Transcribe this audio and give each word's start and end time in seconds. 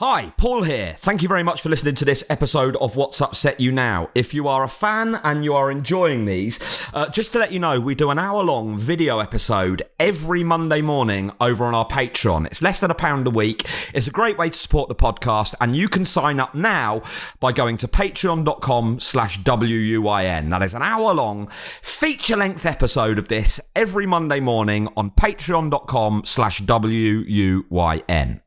Hi, 0.00 0.32
Paul 0.38 0.62
here. 0.62 0.96
Thank 1.00 1.20
you 1.20 1.28
very 1.28 1.42
much 1.42 1.60
for 1.60 1.68
listening 1.68 1.94
to 1.96 2.06
this 2.06 2.24
episode 2.30 2.74
of 2.76 2.96
What's 2.96 3.20
Upset 3.20 3.60
You 3.60 3.70
Now. 3.70 4.08
If 4.14 4.32
you 4.32 4.48
are 4.48 4.64
a 4.64 4.68
fan 4.68 5.20
and 5.22 5.44
you 5.44 5.52
are 5.52 5.70
enjoying 5.70 6.24
these, 6.24 6.58
uh, 6.94 7.10
just 7.10 7.32
to 7.32 7.38
let 7.38 7.52
you 7.52 7.58
know, 7.58 7.78
we 7.78 7.94
do 7.94 8.08
an 8.08 8.18
hour 8.18 8.42
long 8.42 8.78
video 8.78 9.18
episode 9.18 9.82
every 9.98 10.42
Monday 10.42 10.80
morning 10.80 11.32
over 11.38 11.66
on 11.66 11.74
our 11.74 11.86
Patreon. 11.86 12.46
It's 12.46 12.62
less 12.62 12.80
than 12.80 12.90
a 12.90 12.94
pound 12.94 13.26
a 13.26 13.30
week. 13.30 13.68
It's 13.92 14.06
a 14.06 14.10
great 14.10 14.38
way 14.38 14.48
to 14.48 14.56
support 14.56 14.88
the 14.88 14.94
podcast, 14.94 15.54
and 15.60 15.76
you 15.76 15.86
can 15.86 16.06
sign 16.06 16.40
up 16.40 16.54
now 16.54 17.02
by 17.38 17.52
going 17.52 17.76
to 17.76 17.86
patreon.com 17.86 19.00
slash 19.00 19.38
WUYN. 19.40 20.48
That 20.48 20.62
is 20.62 20.72
an 20.72 20.80
hour 20.80 21.12
long 21.12 21.48
feature 21.82 22.38
length 22.38 22.64
episode 22.64 23.18
of 23.18 23.28
this 23.28 23.60
every 23.76 24.06
Monday 24.06 24.40
morning 24.40 24.88
on 24.96 25.10
patreon.com 25.10 26.22
slash 26.24 26.62
WUYN. 26.62 28.40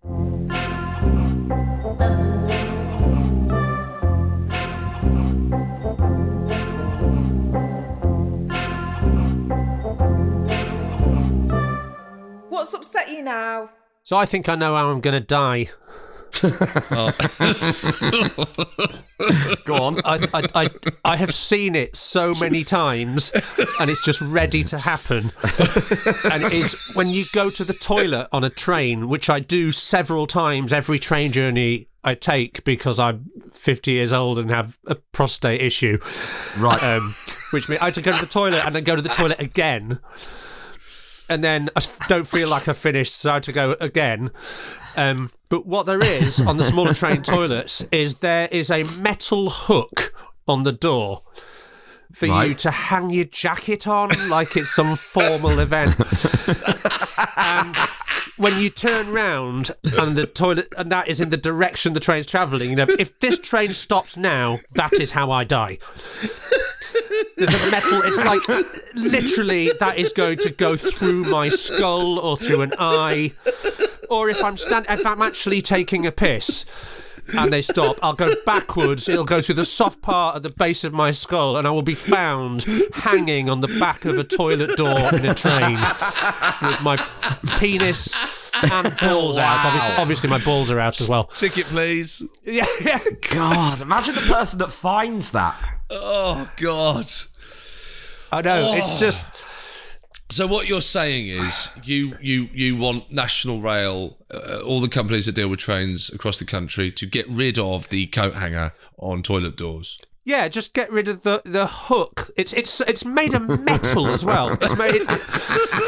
Upset 12.84 13.10
you 13.10 13.24
now? 13.24 13.70
So 14.04 14.18
I 14.18 14.26
think 14.26 14.50
I 14.50 14.56
know 14.56 14.76
how 14.76 14.90
I'm 14.90 15.00
going 15.00 15.14
to 15.14 15.22
die. 15.22 15.70
Go 19.66 19.76
on. 19.76 20.02
I, 20.04 20.28
I, 20.34 20.48
I, 20.56 20.70
I 21.06 21.16
have 21.16 21.34
seen 21.34 21.76
it 21.76 21.96
so 21.96 22.36
many 22.36 22.66
times, 22.66 23.32
and 23.80 23.90
it's 23.90 24.04
just 24.04 24.20
ready 24.20 24.64
to 24.66 24.80
happen. 24.80 25.32
and 26.30 26.44
it 26.44 26.52
is 26.52 26.76
when 26.94 27.08
you 27.10 27.24
go 27.34 27.50
to 27.52 27.64
the 27.64 27.74
toilet 27.74 28.28
on 28.34 28.44
a 28.44 28.50
train, 28.50 29.08
which 29.08 29.30
I 29.30 29.40
do 29.40 29.72
several 29.72 30.28
times 30.28 30.74
every 30.74 31.00
train 31.00 31.32
journey 31.32 31.88
I 32.04 32.16
take 32.16 32.66
because 32.66 33.00
I'm 33.00 33.30
50 33.54 33.92
years 33.92 34.12
old 34.12 34.38
and 34.40 34.50
have 34.50 34.78
a 34.88 34.96
prostate 34.96 35.62
issue. 35.62 36.00
Right. 36.58 36.84
Um, 36.84 37.16
which 37.52 37.70
means 37.70 37.82
I 37.82 37.86
have 37.86 37.94
to 37.94 38.02
go 38.02 38.12
to 38.12 38.20
the 38.20 38.26
toilet 38.26 38.66
and 38.66 38.76
then 38.76 38.84
go 38.84 38.98
to 38.98 39.02
the 39.02 39.10
toilet 39.10 39.40
again. 39.40 40.00
And 41.34 41.44
then 41.44 41.70
I 41.76 41.82
don't 42.08 42.28
feel 42.28 42.48
like 42.48 42.68
I 42.68 42.74
finished, 42.74 43.16
so 43.20 43.32
I 43.32 43.34
have 43.34 43.44
to 43.44 43.52
go 43.52 43.76
again. 43.80 44.30
Um, 44.96 45.32
but 45.50 45.66
what 45.66 45.88
there 45.88 46.04
is 46.04 46.40
on 46.40 46.58
the 46.58 46.64
smaller 46.64 46.94
train 46.94 47.22
toilets 47.24 47.84
is 47.92 48.20
there 48.20 48.48
is 48.52 48.70
a 48.70 48.84
metal 49.00 49.50
hook 49.50 50.14
on 50.48 50.62
the 50.62 50.72
door 50.72 51.24
for 52.12 52.28
you 52.28 52.54
to 52.54 52.70
hang 52.70 53.10
your 53.10 53.26
jacket 53.26 53.88
on 53.88 54.10
like 54.30 54.56
it's 54.56 54.70
some 54.70 54.96
formal 54.96 55.58
event. 55.58 55.96
and 57.36 57.76
when 58.38 58.60
you 58.60 58.70
turn 58.70 59.10
round 59.12 59.72
and 59.98 60.16
the 60.16 60.28
toilet 60.28 60.72
and 60.78 60.92
that 60.92 61.08
is 61.08 61.20
in 61.20 61.32
the 61.32 61.38
direction 61.38 61.94
the 61.94 62.00
train's 62.00 62.28
travelling, 62.28 62.70
you 62.70 62.76
know, 62.76 62.86
if 63.00 63.20
this 63.20 63.40
train 63.40 63.74
stops 63.74 64.16
now, 64.16 64.60
that 64.74 64.94
is 64.94 65.12
how 65.12 65.32
I 65.32 65.44
die. 65.44 65.80
There's 67.36 67.54
a 67.54 67.72
metal. 67.72 68.02
It's 68.04 68.18
like 68.18 68.48
literally 68.96 69.72
that 69.80 69.98
is 69.98 70.14
going 70.14 70.38
to 70.40 70.50
go 70.50 70.76
through 70.76 71.26
my 71.26 71.50
skull 71.50 72.20
or 72.20 72.38
through 72.38 72.62
an 72.62 72.74
eye, 72.78 73.34
or 74.10 74.30
if 74.30 74.44
I'm 74.44 74.58
stand, 74.58 74.86
if 74.90 75.06
I'm 75.06 75.22
actually 75.22 75.62
taking 75.62 76.06
a 76.06 76.12
piss. 76.12 76.66
And 77.38 77.54
they 77.54 77.62
stop. 77.62 77.98
I'll 78.04 78.14
go 78.14 78.34
backwards. 78.46 79.08
It'll 79.08 79.24
go 79.24 79.42
through 79.42 79.56
the 79.56 79.64
soft 79.64 80.02
part 80.02 80.36
at 80.36 80.44
the 80.44 80.50
base 80.50 80.84
of 80.84 80.92
my 80.92 81.12
skull, 81.12 81.56
and 81.56 81.66
I 81.66 81.72
will 81.72 81.82
be 81.82 81.96
found 81.96 82.66
hanging 82.94 83.50
on 83.50 83.62
the 83.62 83.70
back 83.80 84.04
of 84.04 84.18
a 84.18 84.26
toilet 84.26 84.76
door 84.76 85.00
in 85.14 85.26
a 85.26 85.34
train 85.34 85.78
with 86.62 86.82
my 86.82 86.98
penis 87.60 88.14
and 88.62 88.98
balls 89.02 89.38
out. 89.38 89.66
Obviously, 89.66 89.96
obviously, 90.02 90.30
my 90.30 90.44
balls 90.44 90.70
are 90.72 90.80
out 90.80 91.00
as 91.00 91.10
well. 91.10 91.26
Ticket, 91.26 91.66
please. 91.66 92.22
Yeah, 92.44 92.66
yeah. 92.82 93.00
God, 93.32 93.82
imagine 93.82 94.16
the 94.16 94.22
person 94.22 94.60
that 94.60 94.72
finds 94.72 95.32
that. 95.32 95.56
Oh 95.90 96.50
God. 96.58 97.08
I 98.32 98.42
know. 98.42 98.74
It's 98.76 99.00
just 99.00 99.26
So 100.30 100.48
what 100.48 100.68
you're 100.68 100.82
saying 100.82 101.28
is 101.28 101.70
you 101.84 102.18
you 102.22 102.50
you 102.54 102.76
want 102.76 103.12
National 103.12 103.62
Rail, 103.62 104.18
uh, 104.34 104.62
all 104.62 104.82
the 104.82 104.90
companies 104.90 105.26
that 105.28 105.36
deal 105.36 105.48
with 105.50 105.60
trains 105.60 106.10
across 106.12 106.38
the 106.40 106.46
country, 106.46 106.92
to 106.92 107.06
get 107.06 107.28
rid 107.30 107.58
of 107.60 107.90
the 107.90 108.08
coat 108.08 108.36
hanger 108.36 108.74
on 108.98 109.22
toilet 109.24 109.56
doors. 109.56 109.98
Yeah, 110.26 110.48
just 110.48 110.74
get 110.74 110.90
rid 110.92 111.08
of 111.10 111.24
the, 111.24 111.42
the 111.44 111.68
hook. 111.68 112.32
It's 112.38 112.54
it's 112.54 112.80
it's 112.82 113.04
made 113.04 113.34
of 113.34 113.62
metal 113.64 114.08
as 114.08 114.24
well. 114.24 114.52
It's 114.62 114.78
made 114.78 114.96
it, 114.96 115.02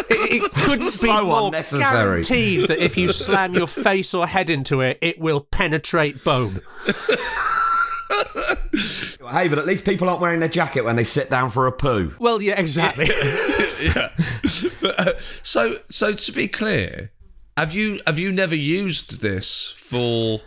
it, 0.10 0.44
it 0.44 0.52
couldn't 0.52 0.80
be 0.80 0.90
So 0.90 1.26
more 1.26 1.46
unnecessary. 1.48 1.82
guaranteed 2.24 2.68
that 2.68 2.80
if 2.80 2.98
you 2.98 3.10
slam 3.12 3.54
your 3.54 3.68
face 3.68 4.14
or 4.14 4.28
head 4.28 4.50
into 4.50 4.82
it, 4.82 4.98
it 5.02 5.20
will 5.20 5.40
penetrate 5.40 6.24
bone. 6.26 6.62
Hey, 9.32 9.48
but 9.48 9.58
at 9.58 9.66
least 9.66 9.86
people 9.86 10.08
aren't 10.10 10.22
wearing 10.22 10.40
their 10.40 10.50
jacket 10.50 10.84
when 10.84 10.96
they 10.96 11.04
sit 11.04 11.30
down 11.30 11.50
for 11.50 11.66
a 11.68 11.72
poo. 11.72 12.14
Well, 12.20 12.42
yeah, 12.42 12.60
exactly. 12.60 13.08
But, 14.82 15.00
uh, 15.00 15.14
so 15.44 15.78
so 15.90 16.14
to 16.14 16.32
be 16.32 16.48
clear, 16.48 17.12
have 17.58 17.74
you 17.74 18.00
have 18.06 18.20
you 18.20 18.32
never 18.32 18.56
used 18.56 19.22
this 19.22 19.70
for 19.76 20.42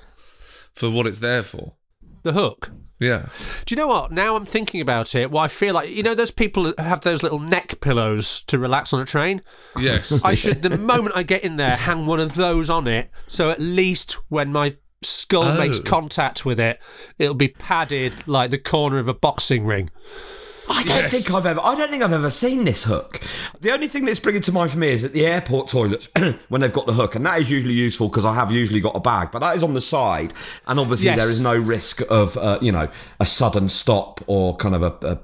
for 0.72 0.88
what 0.88 1.06
it's 1.06 1.19
there 1.19 1.43
for? 1.43 1.75
The 2.22 2.32
hook. 2.32 2.70
Yeah. 3.00 3.26
Do 3.64 3.72
you 3.74 3.76
know 3.76 3.86
what? 3.86 4.10
Now 4.10 4.34
I'm 4.34 4.44
thinking 4.44 4.80
about 4.80 5.14
it. 5.14 5.30
Well, 5.30 5.42
I 5.44 5.46
feel 5.48 5.72
like 5.72 5.88
you 5.88 6.02
know 6.02 6.14
those 6.14 6.32
people 6.32 6.64
that 6.64 6.80
have 6.80 7.02
those 7.02 7.22
little 7.22 7.38
neck 7.38 7.80
pillows 7.80 8.42
to 8.48 8.58
relax 8.58 8.92
on 8.92 9.00
a 9.00 9.04
train. 9.04 9.40
Yes. 9.78 10.24
I 10.24 10.34
should, 10.34 10.62
the 10.62 10.76
moment 10.76 11.16
I 11.16 11.22
get 11.22 11.44
in 11.44 11.56
there, 11.56 11.76
hang 11.76 12.06
one 12.06 12.18
of 12.18 12.34
those 12.34 12.70
on 12.70 12.88
it. 12.88 13.08
So 13.28 13.50
at 13.50 13.60
least 13.60 14.14
when 14.30 14.50
my 14.52 14.76
skull 15.02 15.56
makes 15.56 15.78
Oh. 15.78 15.84
contact 15.84 16.44
with 16.44 16.58
it, 16.58 16.80
it'll 17.20 17.34
be 17.34 17.46
padded 17.48 18.26
like 18.26 18.50
the 18.50 18.58
corner 18.58 18.98
of 18.98 19.06
a 19.06 19.14
boxing 19.14 19.64
ring. 19.64 19.90
I 20.70 20.82
don't 20.84 21.10
think 21.10 21.32
I've 21.32 21.46
ever. 21.46 21.60
I 21.62 21.74
don't 21.74 21.90
think 21.90 22.02
I've 22.02 22.12
ever 22.12 22.30
seen 22.30 22.64
this 22.64 22.84
hook. 22.84 23.20
The 23.60 23.70
only 23.72 23.88
thing 23.88 24.04
that's 24.04 24.20
bringing 24.20 24.42
to 24.42 24.52
mind 24.52 24.70
for 24.70 24.78
me 24.78 24.88
is 24.88 25.04
at 25.04 25.12
the 25.12 25.26
airport 25.26 25.68
toilets 25.68 26.08
when 26.48 26.60
they've 26.60 26.72
got 26.72 26.86
the 26.86 26.92
hook, 26.92 27.14
and 27.14 27.24
that 27.26 27.40
is 27.40 27.50
usually 27.50 27.74
useful 27.74 28.08
because 28.08 28.24
I 28.24 28.34
have 28.34 28.52
usually 28.52 28.80
got 28.80 28.94
a 28.96 29.00
bag, 29.00 29.30
but 29.32 29.38
that 29.40 29.56
is 29.56 29.62
on 29.62 29.74
the 29.74 29.80
side, 29.80 30.32
and 30.66 30.78
obviously 30.78 31.06
Yes. 31.06 31.18
there 31.18 31.30
is 31.30 31.40
no 31.40 31.56
risk 31.56 32.02
of 32.10 32.36
uh, 32.36 32.58
you 32.60 32.72
know 32.72 32.88
a 33.20 33.26
sudden 33.26 33.68
stop 33.68 34.20
or 34.26 34.56
kind 34.56 34.74
of 34.74 34.82
a, 34.82 35.06
a 35.06 35.18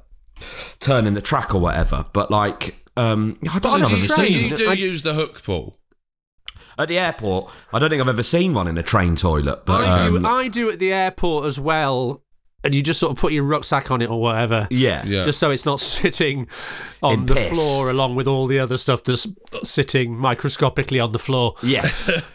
turn 0.81 1.07
in 1.07 1.15
the 1.15 1.23
track 1.23 1.55
or 1.55 1.61
whatever. 1.61 2.05
But 2.13 2.31
like, 2.31 2.77
um, 2.97 3.39
I 3.51 3.59
don't 3.59 3.73
So 3.73 3.79
think 3.79 3.85
I've 3.85 3.89
do 3.89 3.95
ever 3.95 4.03
you, 4.03 4.09
seen 4.41 4.51
you 4.51 4.57
do 4.57 4.71
I- 4.71 4.73
use 4.75 5.03
the 5.03 5.15
hook, 5.15 5.43
Paul? 5.45 5.79
at 6.77 6.89
the 6.89 6.99
airport. 6.99 7.53
I 7.73 7.79
don't 7.79 7.89
think 7.89 8.03
I've 8.03 8.09
ever 8.09 8.25
seen 8.25 8.53
one 8.53 8.67
in 8.67 8.77
a 8.77 8.83
train 8.83 9.15
toilet. 9.15 9.65
But 9.65 9.85
I 9.87 10.09
do. 10.09 10.17
um, 10.17 10.27
I 10.27 10.49
do 10.49 10.69
at 10.71 10.81
the 10.81 10.93
airport 10.93 11.45
as 11.47 11.61
well, 11.61 12.24
and 12.65 12.75
you 12.75 12.83
just 12.83 12.99
sort 12.99 13.13
of 13.13 13.19
put 13.19 13.33
your 13.33 13.45
rucksack 13.45 13.91
on 13.91 14.03
it 14.03 14.11
or 14.11 14.21
whatever. 14.21 14.67
yeah, 14.71 15.05
Yeah. 15.07 15.25
Just 15.25 15.39
so 15.39 15.51
it's 15.51 15.65
not 15.67 15.81
sitting 15.81 16.49
on 17.03 17.13
In 17.15 17.27
the 17.27 17.35
piss. 17.35 17.53
floor 17.53 17.91
along 17.91 18.15
with 18.17 18.27
all 18.27 18.47
the 18.47 18.59
other 18.59 18.77
stuff 18.79 19.05
that's 19.05 19.27
sitting 19.63 20.17
microscopically 20.17 20.99
on 21.01 21.13
the 21.13 21.19
floor. 21.19 21.55
yes. 21.63 22.11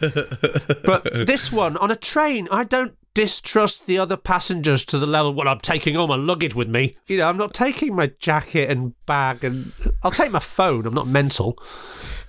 But 0.84 1.04
this 1.26 1.52
one 1.52 1.76
on 1.78 1.90
a 1.90 1.96
train, 1.96 2.48
I 2.50 2.64
don't 2.64 2.94
distrust 3.12 3.86
the 3.86 3.98
other 3.98 4.16
passengers 4.16 4.84
to 4.86 4.96
the 4.98 5.06
level 5.06 5.34
when 5.34 5.48
I'm 5.48 5.58
taking 5.58 5.96
all 5.96 6.06
my 6.06 6.14
luggage 6.16 6.54
with 6.54 6.68
me. 6.68 6.96
You 7.08 7.18
know, 7.18 7.28
I'm 7.28 7.36
not 7.36 7.52
taking 7.54 7.94
my 7.94 8.12
jacket 8.18 8.70
and 8.70 8.94
bag, 9.06 9.42
and 9.44 9.72
I'll 10.02 10.10
take 10.12 10.30
my 10.30 10.38
phone. 10.38 10.86
I'm 10.86 10.94
not 10.94 11.08
mental. 11.08 11.58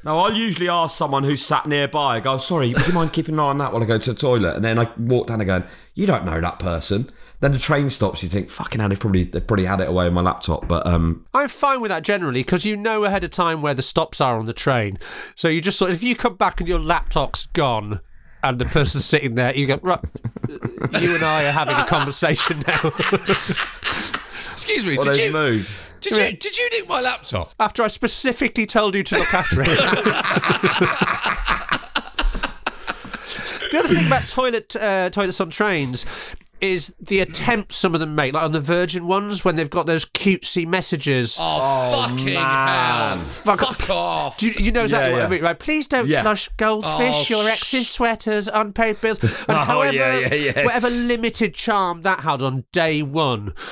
No, 0.03 0.17
I'll 0.19 0.33
usually 0.33 0.67
ask 0.67 0.97
someone 0.97 1.23
who's 1.23 1.45
sat 1.45 1.67
nearby. 1.67 2.15
I 2.15 2.19
go, 2.19 2.39
sorry, 2.39 2.73
would 2.73 2.87
you 2.87 2.93
mind 2.93 3.13
keeping 3.13 3.35
an 3.35 3.39
eye 3.39 3.43
on 3.49 3.59
that 3.59 3.71
while 3.71 3.83
I 3.83 3.85
go 3.85 3.99
to 3.99 4.13
the 4.13 4.19
toilet? 4.19 4.55
And 4.55 4.65
then 4.65 4.79
I 4.79 4.89
walk 4.97 5.27
down 5.27 5.41
and 5.41 5.47
go, 5.47 5.63
you 5.93 6.07
don't 6.07 6.25
know 6.25 6.41
that 6.41 6.57
person. 6.57 7.11
Then 7.41 7.53
the 7.53 7.59
train 7.59 7.89
stops. 7.89 8.21
You 8.21 8.29
think, 8.29 8.49
fucking 8.51 8.79
hell, 8.79 8.89
they 8.89 8.95
probably 8.95 9.23
they 9.23 9.41
probably 9.41 9.65
had 9.65 9.81
it 9.81 9.89
away 9.89 10.05
in 10.07 10.13
my 10.13 10.21
laptop. 10.21 10.67
But 10.67 10.85
um, 10.85 11.25
I'm 11.33 11.49
fine 11.49 11.81
with 11.81 11.89
that 11.89 12.03
generally 12.03 12.43
because 12.43 12.65
you 12.65 12.77
know 12.77 13.03
ahead 13.03 13.23
of 13.23 13.31
time 13.31 13.63
where 13.63 13.73
the 13.73 13.81
stops 13.81 14.21
are 14.21 14.37
on 14.37 14.45
the 14.45 14.53
train. 14.53 14.99
So 15.35 15.47
you 15.47 15.59
just 15.59 15.79
sort 15.79 15.89
of, 15.89 15.97
if 15.97 16.03
you 16.03 16.15
come 16.15 16.35
back 16.35 16.61
and 16.61 16.69
your 16.69 16.79
laptop's 16.79 17.47
gone 17.47 17.99
and 18.43 18.59
the 18.59 18.65
person's 18.65 19.05
sitting 19.05 19.33
there, 19.35 19.55
you 19.55 19.65
go, 19.65 19.79
right, 19.81 19.99
you 21.01 21.15
and 21.15 21.23
I 21.23 21.45
are 21.45 21.51
having 21.51 21.75
a 21.75 21.85
conversation 21.85 22.63
now. 22.67 22.79
Excuse 24.51 24.85
me. 24.85 24.97
what 24.97 25.07
Did 25.07 25.17
you, 25.17 25.31
mood. 25.31 25.67
did 26.01 26.17
you 26.17 26.37
did 26.37 26.57
you 26.59 26.69
nick 26.69 26.87
my 26.87 27.01
laptop? 27.01 27.55
After 27.59 27.81
I 27.81 27.87
specifically 27.87 28.67
told 28.67 28.93
you 28.93 29.01
to 29.01 29.17
look 29.17 29.33
after 29.33 29.61
it. 29.63 29.67
the 33.71 33.79
other 33.79 33.95
thing 33.95 34.05
about 34.05 34.27
toilet 34.29 34.75
uh, 34.75 35.09
toilets 35.09 35.41
on 35.41 35.49
trains 35.49 36.05
is 36.61 36.93
the 36.99 37.19
attempts 37.19 37.75
some 37.75 37.93
of 37.93 37.99
them 37.99 38.15
make, 38.15 38.33
like 38.33 38.43
on 38.43 38.51
the 38.51 38.59
Virgin 38.61 39.07
ones 39.07 39.43
when 39.43 39.55
they've 39.55 39.69
got 39.69 39.85
those 39.87 40.05
cutesy 40.05 40.65
messages. 40.67 41.37
Oh, 41.39 41.59
oh 41.93 42.07
fucking 42.07 42.27
hell! 42.35 43.17
Fuck, 43.17 43.89
off! 43.89 44.37
Do 44.37 44.47
you, 44.47 44.53
you 44.57 44.71
know 44.71 44.83
exactly 44.83 45.09
Yeah, 45.11 45.17
what 45.17 45.25
I 45.25 45.29
mean, 45.29 45.41
right? 45.43 45.57
Please 45.59 45.87
don't 45.87 46.07
Yeah. 46.07 46.21
flush 46.21 46.47
goldfish, 46.57 47.31
Oh, 47.31 47.35
your 47.35 47.43
sh- 47.49 47.51
ex's 47.53 47.89
sweaters, 47.89 48.47
unpaid 48.47 49.01
bills, 49.01 49.21
and 49.23 49.31
Oh, 49.49 49.53
however, 49.55 49.93
yeah, 49.93 50.19
yeah, 50.19 50.33
yes. 50.33 50.65
whatever 50.65 50.89
limited 50.89 51.53
charm 51.53 52.03
that 52.03 52.21
had 52.21 52.41
on 52.41 52.65
day 52.71 53.01
one. 53.01 53.53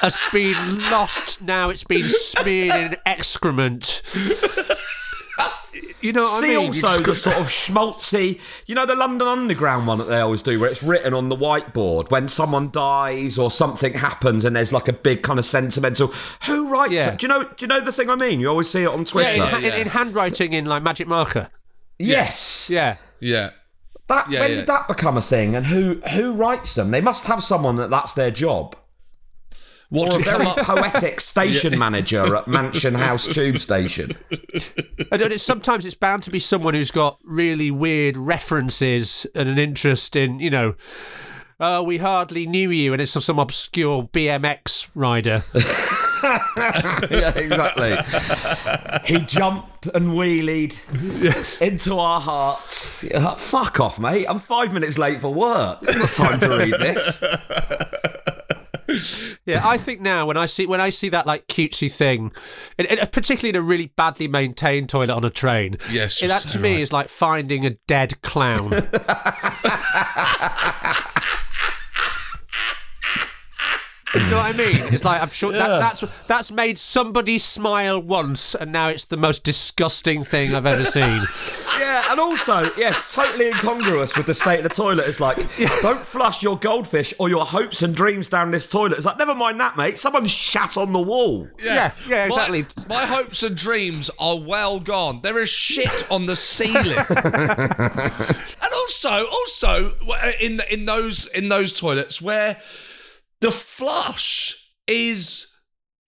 Has 0.00 0.18
been 0.30 0.78
lost 0.90 1.40
now. 1.40 1.70
It's 1.70 1.82
been 1.82 2.06
smeared 2.06 2.92
in 2.92 2.96
excrement. 3.06 4.02
You 6.06 6.12
know 6.12 6.22
what 6.22 6.44
I 6.44 6.46
See 6.46 6.56
mean? 6.56 6.66
Also 6.68 7.00
the 7.00 7.14
sort 7.14 7.36
of 7.36 7.46
schmaltzy, 7.48 8.40
you 8.66 8.74
know, 8.74 8.86
the 8.86 8.94
London 8.94 9.26
Underground 9.28 9.86
one 9.86 9.98
that 9.98 10.04
they 10.04 10.20
always 10.20 10.40
do, 10.42 10.58
where 10.60 10.70
it's 10.70 10.82
written 10.82 11.12
on 11.14 11.28
the 11.28 11.36
whiteboard 11.36 12.10
when 12.10 12.28
someone 12.28 12.70
dies 12.70 13.38
or 13.38 13.50
something 13.50 13.94
happens, 13.94 14.44
and 14.44 14.54
there's 14.54 14.72
like 14.72 14.88
a 14.88 14.92
big 14.92 15.22
kind 15.22 15.38
of 15.38 15.44
sentimental. 15.44 16.08
Who 16.46 16.68
writes 16.70 16.92
Yeah. 16.92 17.12
it? 17.12 17.18
Do 17.18 17.24
you 17.24 17.28
know? 17.28 17.42
Do 17.44 17.54
you 17.60 17.66
know 17.66 17.80
the 17.80 17.92
thing 17.92 18.10
I 18.10 18.14
mean? 18.14 18.40
You 18.40 18.48
always 18.48 18.70
see 18.70 18.82
it 18.84 18.88
on 18.88 19.00
yeah, 19.00 19.04
Twitter. 19.04 19.56
in, 19.58 19.64
in, 19.64 19.72
in 19.74 19.86
handwriting 19.88 20.52
in 20.52 20.64
like 20.66 20.82
magic 20.82 21.08
marker. 21.08 21.50
yes. 21.98 22.68
Yeah. 22.70 22.96
Yeah. 23.20 23.50
That 24.08 24.30
Yeah, 24.30 24.40
when 24.40 24.50
yeah. 24.50 24.56
did 24.58 24.66
that 24.68 24.86
become 24.88 25.16
a 25.16 25.22
thing? 25.22 25.56
And 25.56 25.66
who 25.66 26.00
who 26.12 26.32
writes 26.32 26.74
them? 26.76 26.90
They 26.92 27.00
must 27.00 27.24
have 27.26 27.42
someone 27.42 27.76
that 27.76 27.90
that's 27.90 28.14
their 28.14 28.30
job. 28.30 28.76
What 29.88 30.14
Or 30.14 30.20
a 30.20 30.22
very 30.22 30.46
up? 30.46 30.56
poetic 30.66 31.20
station 31.20 31.78
manager 31.78 32.34
at 32.34 32.48
Mansion 32.48 32.94
House 32.94 33.26
Tube 33.26 33.58
Station. 33.58 34.12
And 34.30 35.22
it's, 35.22 35.44
sometimes 35.44 35.84
it's 35.86 35.94
bound 35.94 36.24
to 36.24 36.30
be 36.30 36.40
someone 36.40 36.74
who's 36.74 36.90
got 36.90 37.18
really 37.24 37.70
weird 37.70 38.16
references 38.16 39.26
and 39.34 39.48
an 39.48 39.58
interest 39.58 40.16
in, 40.16 40.40
you 40.40 40.50
know, 40.50 40.74
oh, 41.60 41.82
we 41.82 41.98
hardly 41.98 42.46
knew 42.46 42.70
you, 42.70 42.92
and 42.92 43.00
it's 43.00 43.12
some 43.12 43.38
obscure 43.38 44.04
BMX 44.04 44.88
rider. 44.94 45.44
yeah, 47.10 47.32
exactly. 47.36 47.96
he 49.04 49.20
jumped 49.24 49.86
and 49.86 50.08
wheelied 50.10 50.76
into 51.60 51.96
our 51.98 52.20
hearts. 52.20 53.06
Fuck 53.38 53.80
off, 53.80 53.98
mate. 53.98 54.26
I'm 54.28 54.40
five 54.40 54.72
minutes 54.72 54.98
late 54.98 55.20
for 55.20 55.32
work. 55.32 55.78
I've 55.82 55.98
got 56.00 56.10
time 56.10 56.40
to 56.40 56.48
read 56.58 56.74
this. 56.74 57.22
Yeah, 59.46 59.62
I 59.64 59.76
think 59.76 60.00
now 60.00 60.26
when 60.26 60.36
I 60.36 60.46
see 60.46 60.66
when 60.66 60.80
I 60.80 60.90
see 60.90 61.08
that 61.10 61.26
like 61.26 61.46
cutesy 61.46 61.90
thing, 61.92 62.32
and, 62.78 62.86
and 62.88 63.00
uh, 63.00 63.06
particularly 63.06 63.50
in 63.50 63.56
a 63.56 63.62
really 63.62 63.92
badly 63.96 64.28
maintained 64.28 64.88
toilet 64.88 65.10
on 65.10 65.24
a 65.24 65.30
train, 65.30 65.76
Yes, 65.90 66.20
that 66.20 66.26
you're 66.26 66.38
to 66.38 66.48
so 66.48 66.58
me 66.58 66.80
is 66.82 66.92
like 66.92 67.08
finding 67.08 67.64
a 67.64 67.70
dead 67.86 68.20
clown. 68.22 68.72
You 74.24 74.30
know 74.30 74.36
what 74.38 74.54
I 74.54 74.56
mean? 74.56 74.94
It's 74.94 75.04
like 75.04 75.20
I'm 75.20 75.30
sure 75.30 75.52
that, 75.52 75.78
that's 75.78 76.04
that's 76.26 76.50
made 76.50 76.78
somebody 76.78 77.38
smile 77.38 78.00
once, 78.00 78.54
and 78.54 78.72
now 78.72 78.88
it's 78.88 79.04
the 79.04 79.16
most 79.16 79.44
disgusting 79.44 80.24
thing 80.24 80.54
I've 80.54 80.66
ever 80.66 80.84
seen. 80.84 81.22
Yeah, 81.78 82.02
and 82.10 82.18
also, 82.18 82.70
yes, 82.76 83.12
totally 83.12 83.48
incongruous 83.48 84.16
with 84.16 84.24
the 84.24 84.32
state 84.34 84.58
of 84.58 84.62
the 84.62 84.74
toilet. 84.74 85.08
It's 85.08 85.20
like, 85.20 85.36
don't 85.82 86.00
flush 86.00 86.42
your 86.42 86.56
goldfish 86.56 87.12
or 87.18 87.28
your 87.28 87.44
hopes 87.44 87.82
and 87.82 87.94
dreams 87.94 88.28
down 88.28 88.50
this 88.50 88.66
toilet. 88.66 88.96
It's 88.96 89.04
like, 89.04 89.18
never 89.18 89.34
mind 89.34 89.60
that, 89.60 89.76
mate. 89.76 89.98
Someone 89.98 90.26
shat 90.26 90.78
on 90.78 90.94
the 90.94 91.00
wall. 91.00 91.48
Yeah, 91.62 91.92
yeah, 92.08 92.24
exactly. 92.24 92.64
My, 92.88 93.00
my 93.00 93.06
hopes 93.06 93.42
and 93.42 93.54
dreams 93.54 94.10
are 94.18 94.38
well 94.38 94.80
gone. 94.80 95.20
There 95.22 95.38
is 95.38 95.50
shit 95.50 96.10
on 96.10 96.24
the 96.24 96.36
ceiling. 96.36 96.96
and 97.08 98.72
also, 98.72 99.26
also 99.26 99.92
uh, 100.08 100.32
in 100.40 100.56
the, 100.56 100.72
in 100.72 100.86
those 100.86 101.26
in 101.26 101.50
those 101.50 101.78
toilets 101.78 102.22
where 102.22 102.56
the 103.40 103.50
flush 103.52 104.72
is 104.86 105.52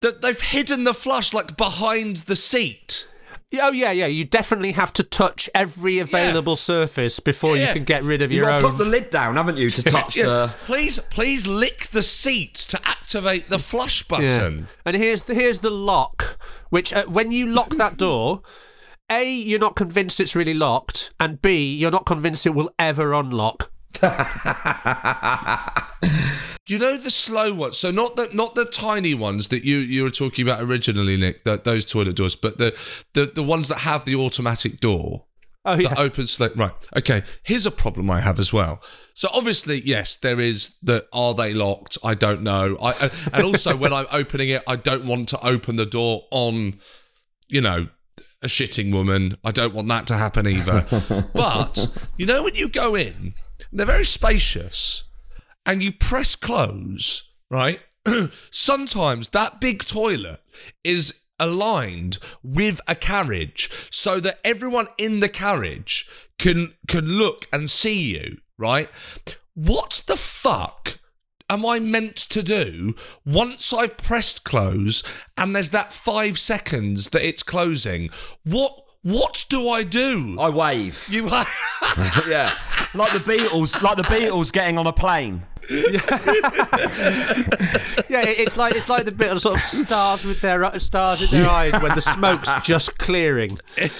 that 0.01 0.21
they've 0.21 0.39
hidden 0.39 0.83
the 0.86 0.94
flush 0.94 1.33
like 1.33 1.57
behind 1.57 2.18
the 2.18 2.36
seat. 2.36 3.12
Oh 3.60 3.71
yeah, 3.71 3.92
yeah. 3.92 4.06
You 4.06 4.25
definitely 4.25 4.74
have 4.74 4.94
to 4.94 5.04
touch 5.04 5.50
every 5.56 5.98
available 5.98 6.56
surface 6.56 7.19
before 7.19 7.56
you 7.56 7.63
Yeah. 7.63 7.74
can 7.74 7.83
get 7.83 8.04
rid 8.04 8.21
of 8.21 8.31
You've 8.31 8.38
your 8.44 8.48
got 8.50 8.60
to 8.60 8.66
own. 8.68 8.71
put 8.77 8.83
the 8.83 8.89
lid 8.89 9.10
down, 9.10 9.38
haven't 9.38 9.57
you, 9.57 9.71
to 9.71 9.81
touch 9.98 10.16
Yeah, 10.16 10.25
the. 10.25 10.54
please, 10.68 11.00
please 11.10 11.48
lick 11.48 11.88
the 11.92 12.04
seat 12.04 12.54
to 12.69 12.80
activate 12.88 13.48
the 13.48 13.57
flush 13.57 14.04
Yeah. 14.10 14.18
button. 14.19 14.68
And 14.86 14.95
here's 14.95 15.24
the 15.24 15.33
here's 15.33 15.60
the 15.60 15.71
lock, 15.71 16.38
which 16.69 16.94
uh, 16.94 17.06
when 17.06 17.31
you 17.31 17.48
lock 17.48 17.71
that 17.77 17.98
door, 17.98 18.44
a 19.12 19.27
you're 19.27 19.57
not 19.60 19.75
convinced 19.75 20.19
it's 20.19 20.36
really 20.36 20.54
locked, 20.54 21.12
and 21.19 21.42
b 21.42 21.74
you're 21.74 21.89
not 21.89 22.06
convinced 22.06 22.45
it 22.45 22.51
will 22.54 22.69
ever 22.77 23.13
unlock. 23.13 23.71
You 26.69 26.77
know 26.77 26.98
the 26.98 27.10
slow 27.10 27.54
ones, 27.54 27.77
so 27.77 27.89
not 27.89 28.16
the 28.16 28.30
not 28.31 28.54
the 28.56 28.66
tiny 28.66 29.13
ones 29.16 29.48
that 29.48 29.63
you 29.63 29.77
you 29.77 30.04
were 30.04 30.12
talking 30.12 30.48
about 30.48 30.62
originally, 30.62 31.18
Nick. 31.18 31.44
That 31.44 31.63
those 31.63 31.83
toilet 31.83 32.16
doors, 32.16 32.36
but 32.36 32.57
the 32.60 32.77
the 33.13 33.31
the 33.33 33.42
ones 33.44 33.68
that 33.69 33.80
have 33.80 34.06
the 34.06 34.16
automatic 34.16 34.80
door. 34.80 35.25
Oh 35.66 35.74
yeah. 35.74 35.89
that 35.89 36.00
opens 36.00 36.31
slate. 36.31 36.56
Right. 36.56 36.71
Okay. 36.95 37.24
Here's 37.44 37.66
a 37.66 37.71
problem 37.71 38.10
I 38.10 38.21
have 38.21 38.39
as 38.39 38.54
well. 38.54 38.81
So 39.13 39.30
obviously, 39.33 39.81
yes, 39.86 40.16
there 40.16 40.39
is 40.39 40.77
the 40.81 41.06
are 41.12 41.33
they 41.33 41.54
locked? 41.54 41.98
I 42.04 42.13
don't 42.13 42.44
know. 42.44 42.77
I 42.81 42.92
and- 42.94 43.12
and 43.33 43.44
also 43.44 43.75
when 43.75 43.92
I'm 43.92 44.07
opening 44.12 44.50
it, 44.50 44.62
I 44.68 44.75
don't 44.77 45.06
want 45.06 45.27
to 45.30 45.45
open 45.45 45.75
the 45.75 45.86
door 45.86 46.24
on, 46.31 46.80
you 47.48 47.62
know, 47.62 47.88
a 48.42 48.48
shitting 48.48 48.94
woman. 48.94 49.38
I 49.44 49.51
don't 49.51 49.74
want 49.74 49.88
that 49.89 50.07
to 50.07 50.16
happen 50.18 50.48
either. 50.48 50.86
but 51.33 51.88
you 52.18 52.25
know 52.25 52.44
when 52.44 52.56
you 52.56 52.69
go 52.69 52.95
in, 52.95 53.33
they're 53.74 53.86
very 53.86 54.06
spacious, 54.06 55.04
and 55.69 55.83
you 55.83 55.92
press 55.92 56.36
close, 56.36 57.31
right? 57.51 57.80
Sometimes 58.50 59.30
that 59.30 59.62
big 59.62 59.86
toilet 59.86 60.42
is 60.83 61.21
aligned 61.39 62.18
with 62.42 62.81
a 62.88 62.95
carriage 62.95 63.69
so 63.92 64.19
that 64.19 64.39
everyone 64.44 64.88
in 64.98 65.19
the 65.19 65.30
carriage 65.30 66.10
can 66.39 66.74
can 66.88 67.06
look 67.06 67.48
and 67.54 67.69
see 67.69 68.01
you, 68.16 68.38
right? 68.57 68.89
What 69.54 70.01
the 70.07 70.18
fuck 70.18 70.98
am 71.51 71.63
I 71.63 71.77
meant 71.77 72.16
to 72.16 72.42
do 72.42 72.95
once 73.24 73.71
I've 73.71 73.95
pressed 73.95 74.44
close 74.44 75.04
and 75.38 75.56
there's 75.56 75.69
that 75.69 75.94
5 75.94 76.39
seconds 76.39 77.10
that 77.10 77.24
it's 77.24 77.44
closing? 77.44 78.10
What 78.44 78.86
what 79.01 79.45
do 79.50 79.69
I 79.69 79.83
do? 79.83 80.38
I 80.39 80.50
wave. 80.50 81.07
You 81.10 81.25
yeah. 82.27 82.54
Like 82.94 83.13
the 83.13 83.19
Beatles, 83.19 83.81
like 83.81 83.95
the 83.95 84.04
Beatles 84.04 84.51
getting 84.51 84.77
on 84.77 84.88
a 84.88 84.92
plane. 84.94 85.45
Yeah, 88.10 88.21
it- 88.27 88.39
it's 88.39 88.57
like 88.57 88.74
it's 88.75 88.89
like 88.89 89.06
the 89.06 89.12
bit 89.12 89.31
of 89.31 89.39
sort 89.42 89.56
of 89.57 89.62
stars 89.62 90.25
with 90.25 90.42
their 90.42 90.63
uh, 90.63 90.80
stars 90.80 91.21
in 91.21 91.30
their 91.30 91.48
eyes 91.50 91.74
when 91.80 91.94
the 91.94 92.01
smoke's 92.01 92.50
just 92.63 92.98
clearing, 92.98 93.60
and 93.77 93.92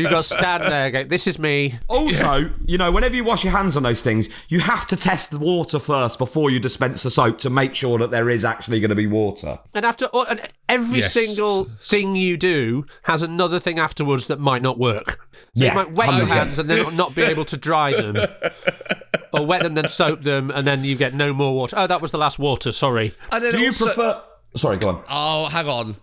you've 0.00 0.10
got 0.10 0.24
to 0.24 0.34
stand 0.36 0.64
there. 0.64 0.86
and 0.86 0.92
go, 0.92 1.04
This 1.04 1.28
is 1.28 1.38
me. 1.38 1.78
Also, 1.86 2.50
you 2.66 2.78
know, 2.78 2.90
whenever 2.90 3.14
you 3.14 3.22
wash 3.22 3.44
your 3.44 3.52
hands 3.52 3.76
on 3.76 3.84
those 3.84 4.02
things, 4.02 4.28
you 4.48 4.58
have 4.60 4.86
to 4.88 4.96
test 4.96 5.30
the 5.30 5.38
water 5.38 5.78
first 5.78 6.18
before 6.18 6.50
you 6.50 6.58
dispense 6.58 7.04
the 7.04 7.10
soap 7.12 7.38
to 7.40 7.50
make 7.50 7.76
sure 7.76 7.96
that 7.98 8.10
there 8.10 8.28
is 8.28 8.44
actually 8.44 8.80
going 8.80 8.88
to 8.90 8.96
be 8.96 9.06
water. 9.06 9.60
And 9.74 9.84
after 9.84 10.06
all- 10.06 10.26
and 10.28 10.40
every 10.68 10.98
Yes. 10.98 11.12
single 11.12 11.66
thing 11.80 12.16
you 12.16 12.36
do 12.36 12.86
has 13.04 13.22
another 13.22 13.60
thing 13.60 13.78
afterwards 13.78 14.26
that 14.26 14.40
might 14.40 14.62
not 14.62 14.78
work. 14.80 15.20
So 15.54 15.64
Yeah, 15.64 15.68
you 15.70 15.74
might 15.76 15.92
wet 15.92 16.08
your 16.16 16.26
100%. 16.26 16.28
hands 16.28 16.58
and 16.58 16.68
then 16.68 16.96
not 16.96 17.14
be 17.14 17.22
able 17.22 17.44
to 17.44 17.56
dry 17.56 17.92
them. 17.92 18.16
or 19.32 19.44
wet 19.46 19.62
them, 19.62 19.74
then 19.74 19.88
soap 19.88 20.22
them, 20.22 20.50
and 20.50 20.66
then 20.66 20.84
you 20.84 20.96
get 20.96 21.14
no 21.14 21.32
more 21.32 21.54
water. 21.54 21.76
Oh, 21.78 21.86
that 21.86 22.00
was 22.00 22.10
the 22.10 22.18
last 22.18 22.38
water. 22.38 22.72
Sorry. 22.72 23.14
And 23.32 23.44
then 23.44 23.52
Do 23.52 23.58
you 23.60 23.66
also- 23.68 23.84
prefer? 23.86 24.22
Sorry, 24.56 24.76
go 24.78 24.88
on. 24.90 25.02
Oh, 25.10 25.46
hang 25.48 25.68
on. 25.68 25.96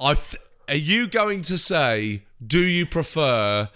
I 0.00 0.14
th- 0.14 0.40
are 0.68 0.74
you 0.76 1.06
going 1.08 1.42
to 1.42 1.58
say? 1.58 2.22
Do 2.44 2.60
you 2.60 2.86
prefer 2.86 3.68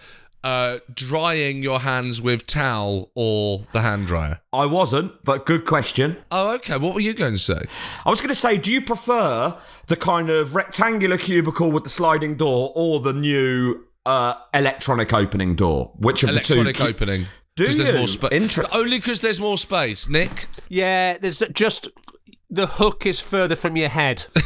uh, 0.45 0.79
drying 0.93 1.63
your 1.63 1.81
hands 1.81 2.21
with 2.23 2.47
towel 2.47 3.11
or 3.15 3.65
the 3.73 3.81
hand 3.83 4.07
dryer? 4.07 4.41
I 4.53 4.67
wasn't, 4.67 5.25
but 5.25 5.45
good 5.47 5.65
question. 5.67 6.17
Oh, 6.31 6.55
okay. 6.57 6.77
What 6.77 6.95
were 6.95 7.01
you 7.01 7.15
going 7.15 7.33
to 7.35 7.39
say? 7.39 7.59
I 8.05 8.11
was 8.11 8.21
going 8.21 8.29
to 8.29 8.35
say, 8.35 8.57
do 8.57 8.71
you 8.73 8.81
prefer 8.81 9.57
the 9.89 9.97
kind 9.97 10.31
of 10.31 10.55
rectangular 10.55 11.19
cubicle 11.19 11.71
with 11.73 11.83
the 11.85 11.91
sliding 11.91 12.37
door 12.37 12.73
or 12.75 13.01
the 13.01 13.13
new 13.13 13.85
uh, 14.05 14.35
electronic 14.55 15.13
opening 15.13 15.55
door? 15.57 15.93
Which 15.97 16.23
of 16.23 16.31
Electronic 16.31 16.77
the 16.77 16.83
two? 16.85 16.85
Electronic 16.85 16.95
opening. 16.97 17.27
Do 17.57 17.67
'Cause 17.67 17.77
there's 17.79 17.89
you? 17.91 17.97
more 17.97 18.09
space. 18.09 18.31
Inter- 18.33 18.67
Only 18.73 18.99
because 18.99 19.21
there's 19.21 19.41
more 19.41 19.57
space, 19.59 20.09
Nick. 20.09 20.47
Yeah, 20.69 21.17
there's 21.19 21.39
just 21.55 21.89
the 22.51 22.67
hook 22.67 23.07
is 23.07 23.21
further 23.21 23.57
from 23.57 23.77
your 23.77 23.89
head. 23.89 24.27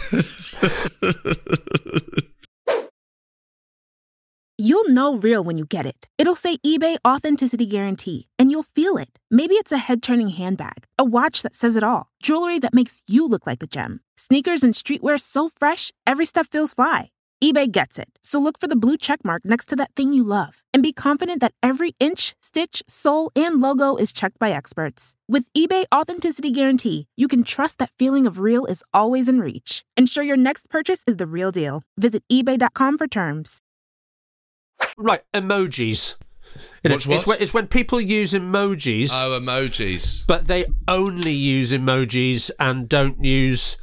You'll 4.62 4.90
know 4.90 5.16
real 5.16 5.42
when 5.42 5.56
you 5.56 5.64
get 5.64 5.86
it. 5.86 6.06
It'll 6.18 6.34
say 6.34 6.58
eBay 6.58 6.98
Authenticity 7.06 7.64
Guarantee, 7.64 8.28
and 8.38 8.50
you'll 8.50 8.62
feel 8.62 8.98
it. 8.98 9.18
Maybe 9.30 9.54
it's 9.54 9.72
a 9.72 9.78
head 9.78 10.02
turning 10.02 10.28
handbag, 10.28 10.84
a 10.98 11.04
watch 11.04 11.40
that 11.42 11.54
says 11.54 11.76
it 11.76 11.82
all, 11.82 12.08
jewelry 12.22 12.58
that 12.58 12.74
makes 12.74 13.02
you 13.08 13.26
look 13.26 13.46
like 13.46 13.62
a 13.62 13.66
gem, 13.66 14.00
sneakers 14.18 14.62
and 14.62 14.74
streetwear 14.74 15.18
so 15.18 15.48
fresh, 15.58 15.92
every 16.06 16.26
step 16.26 16.46
feels 16.52 16.74
fly. 16.74 17.08
eBay 17.42 17.70
gets 17.70 17.98
it. 17.98 18.08
So 18.22 18.38
look 18.38 18.58
for 18.60 18.68
the 18.68 18.76
blue 18.76 18.98
check 18.98 19.24
mark 19.24 19.44
next 19.46 19.66
to 19.70 19.76
that 19.76 19.94
thing 19.94 20.12
you 20.12 20.22
love 20.22 20.62
and 20.74 20.82
be 20.82 20.92
confident 20.92 21.40
that 21.40 21.54
every 21.62 21.94
inch, 21.98 22.34
stitch, 22.40 22.82
sole, 22.86 23.32
and 23.34 23.60
logo 23.62 23.96
is 23.96 24.12
checked 24.12 24.38
by 24.38 24.50
experts. 24.50 25.14
With 25.26 25.50
eBay 25.56 25.84
Authenticity 25.94 26.50
Guarantee, 26.50 27.06
you 27.16 27.28
can 27.28 27.42
trust 27.42 27.78
that 27.78 27.90
feeling 27.98 28.26
of 28.26 28.38
real 28.40 28.66
is 28.66 28.84
always 28.92 29.26
in 29.28 29.40
reach. 29.40 29.84
Ensure 29.96 30.22
your 30.24 30.36
next 30.36 30.68
purchase 30.68 31.02
is 31.06 31.16
the 31.16 31.26
real 31.26 31.50
deal. 31.50 31.82
Visit 31.96 32.24
eBay.com 32.30 32.98
for 32.98 33.06
terms. 33.08 33.60
Right, 34.98 35.22
emojis. 35.32 36.16
It- 36.82 36.90
What's 36.90 37.06
it's, 37.06 37.26
when, 37.26 37.40
it's 37.40 37.54
when 37.54 37.68
people 37.68 38.00
use 38.00 38.32
emojis, 38.32 39.10
Oh, 39.12 39.38
emojis. 39.40 40.26
but 40.26 40.46
they 40.48 40.66
only 40.88 41.32
use 41.32 41.72
emojis 41.72 42.50
and 42.58 42.88
don't 42.88 43.22
use 43.24 43.76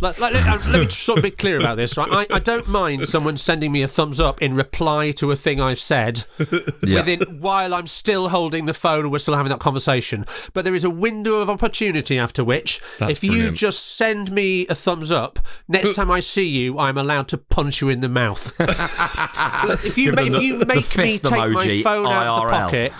Like, 0.00 0.18
like, 0.18 0.32
let, 0.32 0.46
uh, 0.46 0.70
let 0.70 0.80
me 0.80 0.86
just 0.86 1.02
sort 1.02 1.18
of 1.18 1.24
be 1.24 1.30
clear 1.30 1.58
about 1.58 1.76
this, 1.76 1.96
right? 1.96 2.08
I, 2.10 2.36
I 2.36 2.38
don't 2.38 2.66
mind 2.68 3.06
someone 3.06 3.36
sending 3.36 3.72
me 3.72 3.82
a 3.82 3.88
thumbs 3.88 4.20
up 4.20 4.40
in 4.40 4.54
reply 4.54 5.10
to 5.12 5.30
a 5.30 5.36
thing 5.36 5.60
I've 5.60 5.80
said 5.80 6.24
within 6.38 7.20
while 7.40 7.74
I'm 7.74 7.86
still 7.86 8.30
holding 8.30 8.66
the 8.66 8.74
phone 8.74 9.00
and 9.00 9.12
we're 9.12 9.18
still 9.18 9.36
having 9.36 9.50
that 9.50 9.60
conversation. 9.60 10.24
But 10.52 10.64
there 10.64 10.74
is 10.74 10.84
a 10.84 10.90
window 10.90 11.36
of 11.36 11.50
opportunity 11.50 12.18
after 12.18 12.42
which, 12.42 12.80
That's 12.98 13.12
if 13.12 13.24
you 13.24 13.50
just 13.50 13.96
send 13.96 14.32
me 14.32 14.66
a 14.68 14.74
thumbs 14.74 15.12
up, 15.12 15.38
next 15.68 15.94
time 15.94 16.10
I 16.10 16.20
see 16.20 16.48
you, 16.48 16.78
I'm 16.78 16.96
allowed 16.96 17.28
to 17.28 17.38
punch 17.38 17.80
you 17.80 17.88
in 17.88 18.00
the 18.00 18.08
mouth. 18.08 18.52
if 19.84 19.98
you 19.98 20.12
ma- 20.12 20.22
them 20.22 20.34
if 20.34 20.42
you 20.42 20.58
make 20.60 20.96
me 20.96 21.18
take 21.18 21.22
my 21.24 21.48
emoji, 21.48 21.82
phone 21.82 22.06
out 22.06 22.26
of 22.26 22.46
the 22.46 22.50
pocket. 22.50 22.92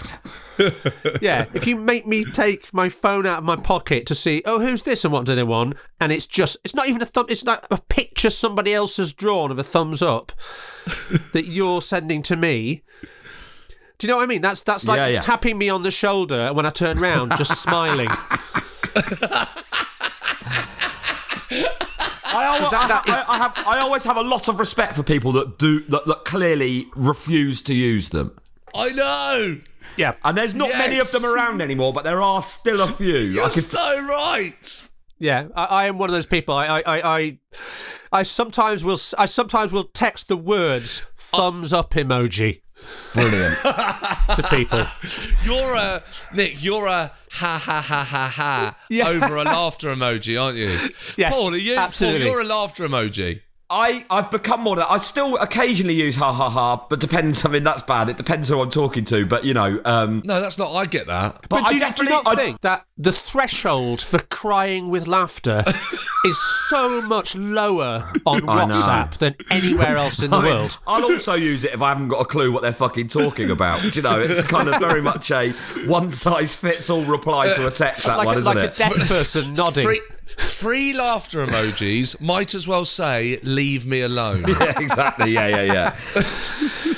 Yeah, 1.20 1.46
if 1.54 1.66
you 1.66 1.76
make 1.76 2.06
me 2.06 2.24
take 2.24 2.72
my 2.74 2.88
phone 2.88 3.26
out 3.26 3.38
of 3.38 3.44
my 3.44 3.56
pocket 3.56 4.06
to 4.06 4.14
see, 4.14 4.42
oh, 4.44 4.60
who's 4.60 4.82
this 4.82 5.04
and 5.04 5.12
what 5.12 5.26
do 5.26 5.34
they 5.34 5.42
want, 5.44 5.74
and 6.00 6.12
it's 6.12 6.26
just, 6.26 6.56
it's 6.64 6.74
not 6.74 6.88
even 6.88 7.00
a 7.02 7.06
thumb, 7.06 7.26
it's 7.28 7.44
like 7.44 7.60
a 7.70 7.78
picture 7.88 8.30
somebody 8.30 8.72
else 8.74 8.96
has 8.98 9.12
drawn 9.12 9.50
of 9.50 9.58
a 9.58 9.62
thumbs 9.64 10.02
up 10.02 10.32
that 11.32 11.44
you're 11.46 11.82
sending 11.82 12.22
to 12.22 12.36
me. 12.36 12.82
Do 13.98 14.06
you 14.06 14.08
know 14.12 14.16
what 14.16 14.22
I 14.24 14.26
mean? 14.26 14.40
That's 14.40 14.62
that's 14.62 14.86
like 14.86 14.96
Yeah, 14.96 15.06
yeah. 15.08 15.20
tapping 15.20 15.58
me 15.58 15.68
on 15.68 15.82
the 15.82 15.90
shoulder 15.90 16.34
and 16.46 16.56
when 16.56 16.64
I 16.64 16.70
turn 16.70 16.98
round, 16.98 17.32
just 17.36 17.62
smiling. 17.62 18.08
I, 22.32 22.44
al- 22.44 22.70
that- 22.70 22.72
I, 22.72 22.88
that- 22.88 23.04
I, 23.06 23.24
I 23.34 23.38
have, 23.38 23.62
I 23.66 23.78
always 23.80 24.04
have 24.04 24.16
a 24.16 24.22
lot 24.22 24.48
of 24.48 24.58
respect 24.58 24.94
for 24.94 25.02
people 25.02 25.32
that 25.32 25.58
do 25.58 25.80
that, 25.80 26.06
that 26.06 26.24
clearly 26.24 26.86
refuse 26.94 27.60
to 27.62 27.74
use 27.74 28.08
them. 28.10 28.38
I 28.74 28.90
know. 28.90 29.58
Yeah. 29.96 30.14
And 30.24 30.36
there's 30.36 30.54
not 30.54 30.70
many 30.70 30.98
of 30.98 31.10
them 31.12 31.24
around 31.24 31.60
anymore, 31.60 31.92
but 31.92 32.04
there 32.04 32.20
are 32.22 32.42
still 32.42 32.80
a 32.80 32.88
few. 32.88 33.18
You're 33.18 33.44
I 33.46 33.50
could- 33.50 33.62
so 33.64 34.06
right. 34.06 34.88
Yeah, 35.18 35.48
I, 35.54 35.64
I 35.64 35.86
am 35.86 35.98
one 35.98 36.08
of 36.08 36.14
those 36.14 36.24
people. 36.26 36.54
I, 36.54 36.66
I, 36.66 36.80
I, 36.80 37.18
I, 37.18 37.38
I 38.12 38.22
sometimes 38.22 38.82
will. 38.82 38.94
s- 38.94 39.14
I 39.18 39.26
sometimes 39.26 39.70
will 39.70 39.84
text 39.84 40.28
the 40.28 40.36
words 40.36 41.02
"thumbs 41.14 41.74
up" 41.74 41.90
emoji 41.92 42.62
brilliant. 43.12 43.58
to 44.36 44.46
people. 44.48 44.86
You're 45.44 45.74
a 45.74 46.02
Nick. 46.32 46.62
You're 46.64 46.86
a 46.86 47.12
ha 47.32 47.58
ha 47.62 47.80
ha 47.82 48.02
ha 48.02 48.32
ha 48.34 48.76
Yeah. 48.88 49.08
over 49.08 49.36
a 49.36 49.44
laughter 49.44 49.88
emoji, 49.94 50.42
aren't 50.42 50.56
you? 50.56 50.74
Yes, 51.18 51.36
Paul, 51.38 51.52
are 51.52 51.58
you? 51.58 51.76
absolutely. 51.76 52.20
Paul, 52.20 52.30
you're 52.30 52.40
a 52.40 52.44
laughter 52.44 52.88
emoji. 52.88 53.42
I, 53.70 54.04
I've 54.10 54.30
become 54.32 54.60
more. 54.62 54.76
I 54.82 54.98
still 54.98 55.36
occasionally 55.36 55.94
use 55.94 56.16
ha 56.16 56.32
ha 56.32 56.50
ha, 56.50 56.84
but 56.88 56.98
depends. 56.98 57.44
I 57.44 57.48
mean, 57.50 57.62
that's 57.62 57.82
bad. 57.82 58.08
It 58.08 58.16
depends 58.16 58.48
who 58.48 58.60
I'm 58.60 58.70
talking 58.70 59.04
to. 59.04 59.24
But 59.26 59.44
you 59.44 59.54
know, 59.54 59.80
um, 59.84 60.22
No, 60.24 60.40
that's 60.40 60.58
not. 60.58 60.74
I 60.74 60.86
get 60.86 61.06
that. 61.06 61.46
But 61.48 61.64
I 61.66 61.68
do, 61.68 61.74
you- 61.76 61.92
do 61.92 62.02
you 62.04 62.08
not 62.10 62.26
I- 62.26 62.34
think 62.34 62.60
that 62.62 62.84
the 62.98 63.12
threshold 63.12 64.02
for 64.02 64.18
crying 64.18 64.90
with 64.90 65.06
laughter 65.06 65.62
is 66.24 66.38
so 66.68 67.00
much 67.00 67.34
lower 67.36 68.12
on 68.26 68.46
I 68.48 68.66
know. 68.66 68.74
WhatsApp 68.74 69.18
than 69.18 69.36
anywhere 69.50 69.96
else 69.96 70.22
in 70.22 70.30
the 70.32 70.36
I 70.38 70.42
mean, 70.42 70.52
world? 70.52 70.78
I'll 70.86 71.04
also 71.04 71.34
use 71.34 71.62
it 71.64 71.72
if 71.72 71.80
I 71.80 71.90
haven't 71.90 72.08
got 72.08 72.20
a 72.20 72.24
clue 72.26 72.50
what 72.52 72.62
they're 72.62 72.72
fucking 72.72 73.08
talking 73.08 73.50
about. 73.50 73.80
Do 73.82 73.88
you 73.90 74.02
know, 74.02 74.20
it's 74.20 74.42
kind 74.42 74.68
of 74.68 74.80
very 74.80 75.00
much 75.00 75.30
a 75.30 75.50
one 75.86 76.10
size 76.12 76.56
fits 76.56 76.90
all 76.90 77.04
reply 77.04 77.54
to 77.54 77.66
a 77.66 77.70
text. 77.70 78.04
That 78.04 78.18
Like, 78.18 78.26
one, 78.26 78.36
a, 78.36 78.38
isn't 78.40 78.54
like 78.54 78.56
it? 78.64 78.78
Like 78.80 78.90
a 78.92 78.98
deaf 78.98 79.08
person 79.08 79.52
nodding. 79.54 79.84
Free, 79.84 80.00
free 80.38 80.92
laughter 80.92 81.44
emojis 81.44 82.20
might 82.20 82.54
as 82.54 82.66
well 82.66 82.84
say 82.84 83.38
"Leave 83.42 83.86
me 83.86 84.00
alone." 84.00 84.44
yeah, 84.48 84.80
exactly. 84.80 85.32
Yeah, 85.32 85.48
yeah, 85.48 85.62
yeah. 85.62 85.96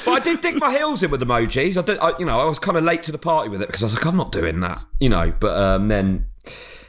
but 0.05 0.12
I 0.12 0.21
did 0.23 0.41
dig 0.41 0.59
my 0.59 0.77
heels 0.77 1.03
in 1.03 1.11
with 1.11 1.21
emojis. 1.21 1.77
I 1.77 1.83
did, 1.83 1.99
I, 1.99 2.12
you 2.19 2.27
know, 2.27 2.41
I 2.41 2.45
was 2.45 2.59
kind 2.59 2.77
of 2.77 2.85
late 2.85 3.03
to 3.05 3.12
the 3.12 3.19
party 3.19 3.49
with 3.49 3.62
it 3.62 3.69
because 3.69 3.83
I 3.83 3.87
was 3.87 3.95
like, 3.95 4.07
I'm 4.07 4.17
not 4.17 4.33
doing 4.33 4.61
that, 4.61 4.85
you 5.01 5.09
know. 5.09 5.33
But 5.39 5.57
um, 5.57 5.89
then 5.89 6.27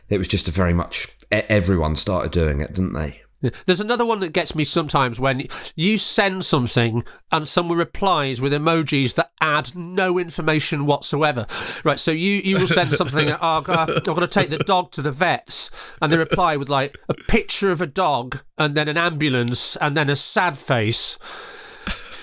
it 0.09 0.17
was 0.17 0.27
just 0.27 0.47
a 0.47 0.51
very 0.51 0.73
much 0.73 1.09
everyone 1.31 1.95
started 1.95 2.31
doing 2.31 2.61
it, 2.61 2.73
didn't 2.73 2.93
they? 2.93 3.22
There's 3.65 3.79
another 3.79 4.05
one 4.05 4.19
that 4.21 4.33
gets 4.33 4.55
me 4.55 4.63
sometimes 4.63 5.19
when 5.19 5.47
you 5.75 5.97
send 5.97 6.45
something 6.45 7.03
and 7.31 7.47
someone 7.47 7.77
replies 7.77 8.39
with 8.41 8.53
emojis 8.53 9.15
that 9.15 9.31
add 9.41 9.75
no 9.75 10.17
information 10.17 10.85
whatsoever. 10.85 11.45
Right, 11.83 11.99
so 11.99 12.11
you, 12.11 12.41
you 12.43 12.59
will 12.59 12.67
send 12.67 12.93
something, 12.93 13.29
oh, 13.31 13.37
I'm 13.41 13.63
got 13.63 13.87
to- 13.87 13.93
I've 13.95 14.03
got 14.03 14.19
to 14.19 14.27
take 14.27 14.49
the 14.49 14.57
dog 14.59 14.91
to 14.93 15.01
the 15.01 15.11
vets, 15.11 15.69
and 16.01 16.11
they 16.11 16.17
reply 16.17 16.57
with 16.57 16.69
like 16.69 16.97
a 17.09 17.13
picture 17.13 17.71
of 17.71 17.81
a 17.81 17.87
dog 17.87 18.39
and 18.57 18.75
then 18.75 18.87
an 18.87 18.97
ambulance 18.97 19.75
and 19.77 19.97
then 19.97 20.09
a 20.09 20.15
sad 20.15 20.57
face. 20.57 21.17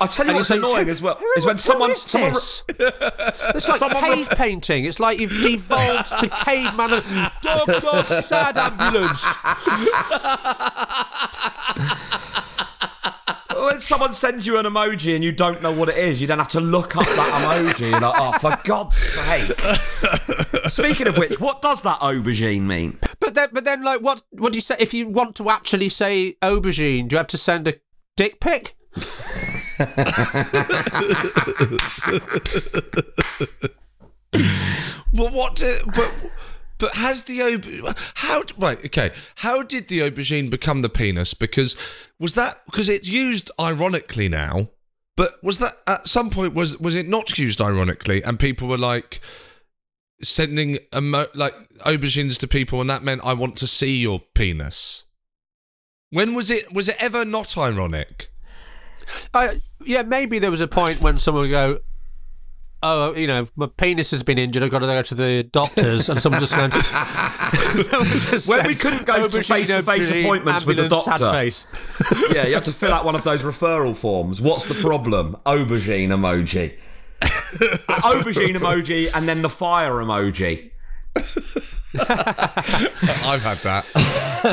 I 0.00 0.06
tell 0.06 0.24
you 0.26 0.30
And 0.30 0.38
what's 0.38 0.50
annoying 0.50 0.88
as 0.88 1.02
well 1.02 1.18
is 1.36 1.44
when 1.44 1.58
someone, 1.58 1.90
is 1.90 2.02
someone 2.02 2.32
this? 2.32 2.64
it's 2.68 3.68
like 3.68 3.78
someone 3.78 4.02
re- 4.02 4.14
cave 4.16 4.30
painting. 4.36 4.84
It's 4.86 4.98
like 4.98 5.18
you've 5.18 5.42
devolved 5.42 6.08
to 6.20 6.28
caveman. 6.28 6.94
and 6.94 7.04
Dog, 7.42 7.66
dog, 7.66 8.06
sad 8.22 8.56
ambulance. 8.56 9.24
when 13.62 13.80
someone 13.80 14.12
sends 14.12 14.46
you 14.46 14.56
an 14.58 14.64
emoji 14.64 15.14
and 15.14 15.22
you 15.22 15.32
don't 15.32 15.60
know 15.60 15.72
what 15.72 15.88
it 15.88 15.98
is, 15.98 16.20
you 16.20 16.26
then 16.26 16.38
have 16.38 16.48
to 16.48 16.60
look 16.60 16.96
up 16.96 17.04
that 17.04 17.72
emoji. 17.74 17.90
You're 17.90 18.00
like, 18.00 18.14
oh, 18.18 18.32
for 18.38 18.56
God's 18.64 18.96
sake! 18.96 19.60
Speaking 20.70 21.08
of 21.08 21.18
which, 21.18 21.38
what 21.40 21.60
does 21.60 21.82
that 21.82 22.00
aubergine 22.00 22.62
mean? 22.62 22.98
But 23.18 23.34
then, 23.34 23.48
but 23.52 23.64
then, 23.64 23.82
like, 23.82 24.00
what? 24.00 24.22
What 24.30 24.52
do 24.52 24.56
you 24.56 24.62
say 24.62 24.76
if 24.78 24.94
you 24.94 25.08
want 25.08 25.36
to 25.36 25.50
actually 25.50 25.88
say 25.88 26.36
aubergine? 26.42 27.08
Do 27.08 27.14
you 27.14 27.18
have 27.18 27.26
to 27.28 27.38
send 27.38 27.68
a 27.68 27.74
dick 28.16 28.40
pic? 28.40 28.76
Well, 35.12 35.30
what? 35.30 35.56
Do, 35.56 35.76
but 35.94 36.14
but 36.78 36.94
has 36.94 37.22
the 37.24 37.40
aubergine? 37.40 37.96
How? 38.14 38.42
Right. 38.56 38.84
Okay. 38.86 39.12
How 39.36 39.62
did 39.62 39.88
the 39.88 40.00
aubergine 40.00 40.50
become 40.50 40.82
the 40.82 40.88
penis? 40.88 41.34
Because 41.34 41.76
was 42.18 42.34
that 42.34 42.62
because 42.66 42.88
it's 42.88 43.08
used 43.08 43.50
ironically 43.60 44.28
now? 44.28 44.68
But 45.16 45.32
was 45.42 45.58
that 45.58 45.72
at 45.86 46.08
some 46.08 46.30
point 46.30 46.54
was 46.54 46.78
was 46.78 46.94
it 46.94 47.08
not 47.08 47.38
used 47.38 47.60
ironically? 47.60 48.22
And 48.22 48.38
people 48.38 48.68
were 48.68 48.78
like 48.78 49.20
sending 50.22 50.78
emo- 50.94 51.26
like 51.34 51.54
aubergines 51.80 52.38
to 52.38 52.48
people, 52.48 52.80
and 52.80 52.88
that 52.88 53.02
meant 53.02 53.22
I 53.24 53.34
want 53.34 53.56
to 53.58 53.66
see 53.66 53.98
your 53.98 54.20
penis. 54.34 55.04
When 56.10 56.34
was 56.34 56.50
it? 56.50 56.72
Was 56.72 56.88
it 56.88 56.96
ever 56.98 57.24
not 57.24 57.58
ironic? 57.58 58.30
Uh, 59.34 59.48
yeah, 59.84 60.02
maybe 60.02 60.38
there 60.38 60.50
was 60.50 60.60
a 60.60 60.68
point 60.68 61.00
when 61.00 61.18
someone 61.18 61.42
would 61.44 61.50
go, 61.50 61.78
"Oh, 62.82 63.14
you 63.14 63.26
know, 63.26 63.48
my 63.56 63.66
penis 63.66 64.10
has 64.10 64.22
been 64.22 64.38
injured. 64.38 64.62
I've 64.62 64.70
got 64.70 64.80
to 64.80 64.86
go 64.86 65.02
to 65.02 65.14
the 65.14 65.42
doctors," 65.44 66.08
and 66.08 66.20
someone 66.20 66.40
just 66.40 66.56
went, 66.56 66.72
someone 67.90 68.08
just 68.08 68.48
When 68.48 68.66
we 68.66 68.74
couldn't 68.74 69.06
go 69.06 69.28
to 69.28 69.42
face-to-face 69.42 70.10
appointments 70.10 70.66
with 70.66 70.76
the 70.76 70.82
ambulance, 70.84 71.04
sad 71.04 71.18
doctor. 71.20 71.38
face. 71.38 71.66
Yeah, 72.34 72.46
you 72.46 72.54
have 72.54 72.64
to 72.64 72.72
fill 72.72 72.92
out 72.92 73.04
one 73.04 73.14
of 73.14 73.24
those 73.24 73.42
referral 73.42 73.96
forms. 73.96 74.40
What's 74.40 74.64
the 74.66 74.74
problem? 74.74 75.36
Aubergine 75.46 76.08
emoji. 76.08 76.76
aubergine 77.22 78.56
emoji 78.56 79.10
and 79.12 79.28
then 79.28 79.42
the 79.42 79.48
fire 79.50 79.92
emoji. 79.94 80.70
I've 81.98 83.42
had 83.42 83.58
that. 83.58 83.84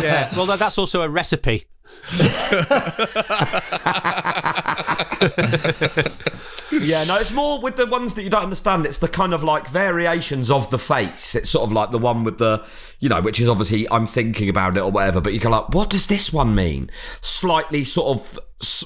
Yeah, 0.03 0.35
well, 0.35 0.45
that- 0.47 0.59
that's 0.59 0.77
also 0.77 1.01
a 1.01 1.09
recipe. 1.09 1.65
Yeah, 6.71 7.03
no, 7.05 7.15
it's 7.15 7.31
more 7.31 7.61
with 7.61 7.77
the 7.77 7.85
ones 7.85 8.13
that 8.15 8.23
you 8.23 8.29
don't 8.29 8.43
understand. 8.43 8.85
It's 8.85 8.99
the 8.99 9.07
kind 9.07 9.33
of 9.33 9.43
like 9.43 9.69
variations 9.69 10.51
of 10.51 10.69
the 10.69 10.77
face. 10.77 11.35
It's 11.35 11.49
sort 11.49 11.63
of 11.63 11.71
like 11.71 11.91
the 11.91 11.97
one 11.97 12.23
with 12.23 12.39
the, 12.39 12.63
you 12.99 13.09
know, 13.09 13.21
which 13.21 13.39
is 13.39 13.47
obviously 13.47 13.89
I'm 13.89 14.05
thinking 14.05 14.49
about 14.49 14.75
it 14.75 14.81
or 14.81 14.91
whatever. 14.91 15.21
But 15.21 15.33
you 15.33 15.39
go 15.39 15.49
like, 15.49 15.69
what 15.69 15.89
does 15.89 16.07
this 16.07 16.33
one 16.33 16.55
mean? 16.55 16.89
Slightly 17.21 17.83
sort 17.83 18.17
of 18.17 18.39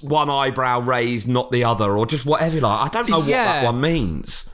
one 0.03 0.29
eyebrow 0.29 0.79
raised, 0.79 1.27
not 1.27 1.51
the 1.51 1.63
other, 1.63 1.97
or 1.97 2.05
just 2.05 2.25
whatever. 2.25 2.61
Like 2.61 2.85
I 2.85 2.89
don't 2.89 3.09
know 3.09 3.19
what 3.19 3.29
that 3.29 3.65
one 3.65 3.81
means. 3.81 4.49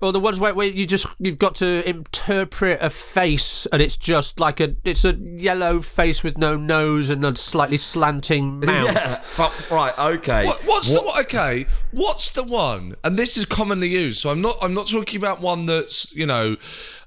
Or 0.00 0.12
the 0.12 0.20
ones 0.20 0.38
where, 0.38 0.54
where 0.54 0.68
you 0.68 0.86
just 0.86 1.06
you've 1.18 1.38
got 1.38 1.56
to 1.56 1.88
interpret 1.88 2.78
a 2.80 2.88
face, 2.88 3.66
and 3.66 3.82
it's 3.82 3.96
just 3.96 4.38
like 4.38 4.60
a 4.60 4.76
it's 4.84 5.04
a 5.04 5.14
yellow 5.14 5.80
face 5.80 6.22
with 6.22 6.38
no 6.38 6.56
nose 6.56 7.10
and 7.10 7.24
a 7.24 7.34
slightly 7.34 7.78
slanting 7.78 8.60
mouth. 8.64 8.94
Yeah, 8.94 9.24
but, 9.36 9.70
right, 9.70 9.98
okay. 9.98 10.46
What, 10.46 10.64
what's 10.64 10.88
the 10.88 11.02
one? 11.02 11.20
Okay, 11.22 11.66
what's 11.90 12.30
the 12.30 12.44
one? 12.44 12.94
And 13.02 13.16
this 13.18 13.36
is 13.36 13.44
commonly 13.44 13.88
used. 13.88 14.20
So 14.20 14.30
I'm 14.30 14.40
not. 14.40 14.56
I'm 14.62 14.74
not 14.74 14.86
talking 14.86 15.18
about 15.20 15.40
one 15.40 15.66
that's 15.66 16.14
you 16.14 16.26
know 16.26 16.56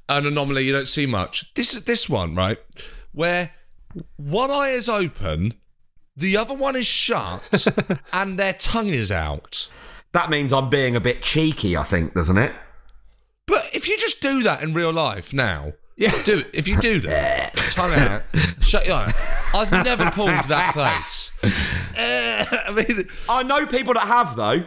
an 0.10 0.25
anomaly 0.25 0.65
you 0.65 0.74
don't 0.74 0.88
see 0.88 1.05
much. 1.05 1.53
This 1.53 1.74
is 1.74 1.86
this 1.86 2.10
one 2.10 2.36
right 2.36 2.57
where 3.13 3.51
one 4.17 4.51
eye 4.51 4.69
is 4.69 4.89
open, 4.89 5.53
the 6.15 6.38
other 6.38 6.53
one 6.53 6.75
is 6.75 6.88
shut, 6.88 7.67
and 8.13 8.38
their 8.38 8.53
tongue 8.53 8.88
is 8.88 9.12
out. 9.12 9.69
That 10.13 10.29
means 10.29 10.51
I'm 10.51 10.69
being 10.69 10.95
a 10.95 11.01
bit 11.01 11.21
cheeky, 11.21 11.77
I 11.77 11.83
think, 11.83 12.13
doesn't 12.13 12.38
it? 12.38 12.53
But 13.51 13.70
if 13.74 13.86
you 13.89 13.98
just 13.98 14.22
do 14.22 14.43
that 14.43 14.63
in 14.63 14.74
real 14.74 14.93
life 14.93 15.34
now, 15.34 15.74
yeah, 15.98 16.13
do 16.24 16.39
it. 16.39 16.51
If 16.53 16.70
you 16.70 16.79
do 16.79 17.01
that, 17.01 17.53
tongue 17.72 17.91
out, 17.91 18.24
shut 18.62 18.86
your 18.86 18.96
eye. 18.96 19.13
I've 19.53 19.70
never 19.84 20.10
pulled 20.12 20.29
that 20.48 20.74
face. 20.74 21.34
Eh, 21.98 22.46
I 22.67 22.72
mean, 22.72 23.10
I 23.27 23.43
know 23.43 23.65
people 23.65 23.93
that 23.96 24.08
have 24.08 24.38
though. 24.38 24.63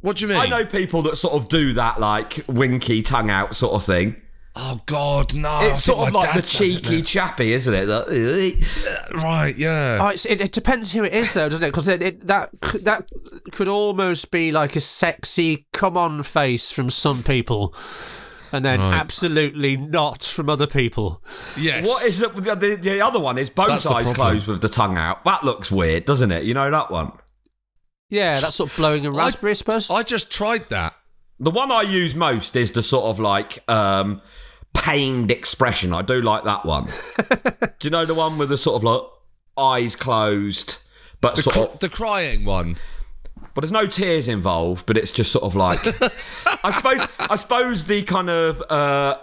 what 0.00 0.16
do 0.16 0.22
you 0.24 0.28
mean? 0.28 0.38
I 0.38 0.46
know 0.46 0.64
people 0.64 1.02
that 1.02 1.16
sort 1.18 1.34
of 1.34 1.50
do 1.50 1.74
that, 1.74 2.00
like 2.00 2.42
winky 2.48 3.02
tongue 3.02 3.28
out 3.28 3.54
sort 3.54 3.74
of 3.74 3.84
thing. 3.84 4.16
Oh 4.56 4.80
God, 4.86 5.34
no! 5.34 5.60
It's 5.60 5.84
sort 5.84 6.08
of 6.08 6.14
like 6.14 6.34
the 6.34 6.40
does 6.40 6.54
it 6.60 6.64
cheeky 6.64 7.02
chappy, 7.02 7.52
isn't 7.52 7.72
it? 7.72 7.86
Like, 7.86 8.08
uh, 8.08 9.16
right? 9.18 9.54
Yeah. 9.56 9.98
Oh, 10.00 10.08
it, 10.08 10.26
it 10.26 10.50
depends 10.52 10.92
who 10.92 11.04
it 11.04 11.12
is, 11.12 11.32
though, 11.32 11.48
doesn't 11.48 11.64
it? 11.64 11.68
Because 11.68 11.86
it, 11.86 12.02
it, 12.02 12.26
that 12.26 12.50
that 12.82 13.08
could 13.52 13.68
almost 13.68 14.32
be 14.32 14.50
like 14.50 14.74
a 14.74 14.80
sexy 14.80 15.66
come 15.72 15.96
on 15.96 16.24
face 16.24 16.72
from 16.72 16.90
some 16.90 17.22
people, 17.22 17.72
and 18.50 18.64
then 18.64 18.80
Right. 18.80 18.94
absolutely 18.94 19.76
not 19.76 20.24
from 20.24 20.50
other 20.50 20.66
people. 20.66 21.22
yes. 21.56 21.86
What 21.86 22.04
is 22.04 22.20
it? 22.20 22.34
The, 22.34 22.56
the, 22.56 22.74
the 22.76 23.00
other 23.00 23.20
one 23.20 23.38
is 23.38 23.50
both 23.50 23.68
That's 23.68 23.86
eyes 23.86 24.10
closed 24.10 24.48
with 24.48 24.60
the 24.60 24.68
tongue 24.68 24.96
out. 24.98 25.22
That 25.24 25.44
looks 25.44 25.70
weird, 25.70 26.04
doesn't 26.04 26.32
it? 26.32 26.42
You 26.42 26.54
know 26.54 26.68
that 26.70 26.90
one? 26.90 27.12
Yeah, 28.10 28.40
that's 28.40 28.56
sort 28.56 28.70
of 28.70 28.76
blowing 28.76 29.06
a 29.06 29.12
raspberry, 29.12 29.50
I 29.50 29.54
suppose. 29.54 29.88
I 29.90 30.02
just 30.02 30.32
tried 30.32 30.68
that. 30.70 30.94
The 31.40 31.50
one 31.50 31.70
I 31.70 31.82
use 31.82 32.14
most 32.14 32.56
is 32.56 32.72
the 32.72 32.82
sort 32.82 33.04
of 33.06 33.20
like 33.20 33.62
um, 33.70 34.20
pained 34.74 35.30
expression. 35.30 35.92
I 35.94 36.02
do 36.02 36.20
like 36.20 36.44
that 36.44 36.64
one. 36.64 36.86
do 37.78 37.86
you 37.86 37.90
know 37.90 38.04
the 38.06 38.14
one 38.14 38.38
with 38.38 38.48
the 38.48 38.58
sort 38.58 38.76
of 38.76 38.84
like 38.84 39.02
eyes 39.56 39.94
closed, 39.96 40.78
but 41.20 41.36
The, 41.36 41.42
sort 41.42 41.56
cr- 41.56 41.62
of, 41.62 41.78
the 41.78 41.88
crying 41.88 42.44
one. 42.44 42.76
but 43.54 43.60
there's 43.62 43.72
no 43.72 43.86
tears 43.86 44.26
involved. 44.28 44.86
But 44.86 44.96
it's 44.96 45.12
just 45.12 45.30
sort 45.32 45.44
of 45.44 45.54
like, 45.54 45.80
I 46.64 46.70
suppose, 46.70 47.06
I 47.18 47.36
suppose 47.36 47.84
the 47.86 48.02
kind 48.02 48.30
of 48.30 48.60
uh, 48.70 49.18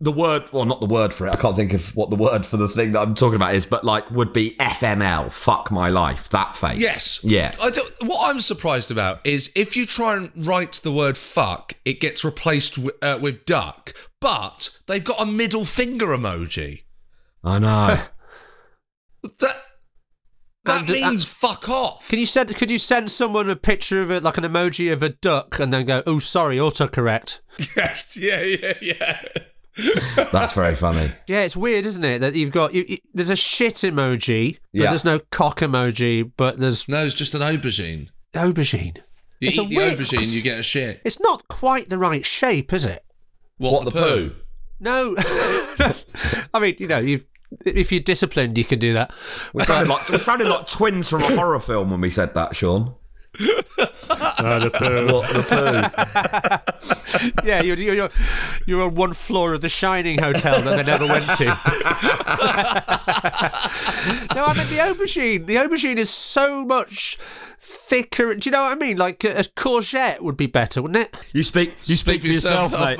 the 0.00 0.12
word, 0.12 0.44
well, 0.52 0.64
not 0.64 0.78
the 0.80 0.86
word 0.86 1.12
for 1.12 1.26
it. 1.26 1.34
I 1.34 1.40
can't 1.40 1.56
think 1.56 1.72
of 1.72 1.94
what 1.96 2.08
the 2.10 2.16
word 2.16 2.46
for 2.46 2.56
the 2.56 2.68
thing 2.68 2.92
that 2.92 3.00
I'm 3.00 3.14
talking 3.16 3.34
about 3.36 3.54
is, 3.54 3.66
but 3.66 3.82
like 3.84 4.08
would 4.10 4.32
be 4.32 4.54
FML. 4.60 5.32
Fuck 5.32 5.70
my 5.72 5.88
life. 5.90 6.28
That 6.30 6.56
face. 6.56 6.78
Yes. 6.78 7.20
Yeah. 7.24 7.54
I 7.60 7.70
don't, 7.70 7.92
what 8.04 8.30
I'm 8.30 8.38
surprised 8.40 8.90
about 8.92 9.20
is 9.26 9.50
if 9.56 9.76
you 9.76 9.86
try 9.86 10.16
and 10.16 10.30
write 10.36 10.74
the 10.84 10.92
word 10.92 11.16
fuck, 11.16 11.74
it 11.84 12.00
gets 12.00 12.24
replaced 12.24 12.74
w- 12.76 12.96
uh, 13.02 13.18
with 13.20 13.44
duck, 13.44 13.92
but 14.20 14.78
they've 14.86 15.02
got 15.02 15.20
a 15.20 15.26
middle 15.26 15.64
finger 15.64 16.08
emoji. 16.08 16.82
I 17.42 17.58
know. 17.58 17.98
That 19.40 19.54
that 20.64 20.80
And, 20.82 20.90
uh, 20.90 20.92
means 21.10 21.24
fuck 21.24 21.68
off. 21.68 22.08
Can 22.08 22.18
you 22.20 22.26
send? 22.26 22.54
Could 22.54 22.70
you 22.70 22.78
send 22.78 23.10
someone 23.10 23.50
a 23.50 23.56
picture 23.56 24.00
of 24.02 24.10
it, 24.12 24.22
like 24.22 24.38
an 24.38 24.44
emoji 24.44 24.92
of 24.92 25.02
a 25.02 25.08
duck, 25.08 25.58
and 25.58 25.72
then 25.72 25.86
go, 25.86 26.02
"Oh, 26.06 26.18
sorry, 26.20 26.56
autocorrect." 26.58 27.40
Yes. 27.76 28.16
Yeah. 28.16 28.42
Yeah. 28.42 28.74
Yeah. 28.80 29.20
That's 30.32 30.52
very 30.54 30.74
funny. 30.74 31.12
Yeah, 31.26 31.40
it's 31.40 31.56
weird, 31.56 31.86
isn't 31.86 32.04
it? 32.04 32.20
That 32.20 32.34
you've 32.34 32.50
got 32.50 32.74
you, 32.74 32.84
you- 32.88 32.98
there's 33.14 33.30
a 33.30 33.36
shit 33.36 33.74
emoji, 33.76 34.54
but 34.72 34.80
Yeah. 34.82 34.88
there's 34.90 35.04
no 35.04 35.20
cock 35.30 35.60
emoji, 35.60 36.30
but 36.36 36.58
there's 36.58 36.88
No, 36.88 37.04
it's 37.04 37.14
just 37.14 37.34
an 37.34 37.40
aubergine. 37.42 38.08
aubergine. 38.34 38.96
You 39.40 39.48
It's 39.48 39.58
a 39.58 39.62
eat 39.62 39.70
the 39.70 39.76
weird- 39.76 39.98
aubergine, 39.98 40.32
you 40.32 40.42
get 40.42 40.58
a 40.58 40.62
shit. 40.62 41.00
It's 41.04 41.20
not 41.20 41.46
quite 41.48 41.88
the 41.90 41.98
right 41.98 42.24
shape, 42.26 42.72
is 42.72 42.84
it? 42.86 43.04
What, 43.58 43.84
the 43.84 43.90
poo? 43.92 44.32
No, 44.80 45.14
I 46.54 46.58
mean, 46.60 46.76
you 46.78 46.86
know, 46.86 46.98
you've 46.98 47.24
if 47.64 47.90
you're 47.90 48.02
disciplined, 48.02 48.58
you 48.58 48.64
can 48.64 48.78
do 48.78 48.92
that. 48.92 49.10
We 49.54 49.64
sounded, 49.64 49.88
like, 49.90 50.08
we 50.10 50.18
sounded 50.18 50.48
like 50.48 50.66
twins 50.68 51.08
from 51.08 51.22
a 51.22 51.34
horror 51.34 51.58
film 51.60 51.90
when 51.90 52.00
we 52.02 52.10
said 52.10 52.34
that, 52.34 52.52
Seann. 52.52 52.94
What, 54.38 54.62
the 54.62 55.42
poo? 55.48 57.44
Yeah, 57.44 57.62
you're 57.62 57.76
you're 57.76 58.10
you're 58.66 58.82
on 58.82 58.94
one 58.94 59.12
floor 59.12 59.54
of 59.54 59.60
the 59.60 59.68
Shining 59.68 60.18
hotel 60.20 60.62
that 60.62 60.76
they 60.76 60.84
never 60.84 61.06
went 61.06 61.24
to. 61.24 61.44
no, 64.34 64.44
I 64.44 64.54
meant 64.56 64.68
the 64.68 64.76
aubergine. 64.78 65.46
The 65.46 65.56
aubergine 65.56 65.96
is 65.96 66.10
so 66.10 66.64
much 66.64 67.18
thicker. 67.60 68.34
Do 68.34 68.48
you 68.48 68.52
know 68.52 68.62
what 68.62 68.76
I 68.76 68.78
mean? 68.78 68.96
Like 68.96 69.24
a, 69.24 69.38
a 69.38 69.42
courgette 69.42 70.20
would 70.20 70.36
be 70.36 70.46
better, 70.46 70.80
wouldn't 70.80 71.06
it? 71.06 71.16
You 71.32 71.42
speak. 71.42 71.74
You 71.84 71.96
speak, 71.96 72.20
for 72.20 72.28
yourself, 72.28 72.72
mate. 72.72 72.98